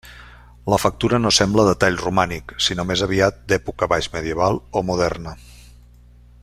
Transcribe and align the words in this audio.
La 0.73 0.77
factura 0.83 1.19
no 1.25 1.31
sembla 1.39 1.65
de 1.67 1.75
tall 1.83 1.99
romànic, 2.05 2.55
sinó 2.69 2.87
més 2.93 3.05
aviat 3.09 3.39
d'època 3.53 3.89
baix 3.95 4.09
medieval 4.17 4.59
o 4.81 4.87
moderna. 4.89 5.39